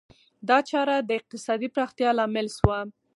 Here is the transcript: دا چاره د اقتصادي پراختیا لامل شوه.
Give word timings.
دا 0.49 0.57
چاره 0.69 0.95
د 1.01 1.09
اقتصادي 1.19 1.67
پراختیا 1.75 2.09
لامل 2.17 2.47
شوه. 2.57 2.79